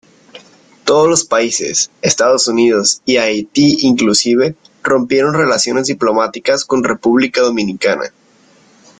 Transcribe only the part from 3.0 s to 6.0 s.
y Haití inclusive rompieron relaciones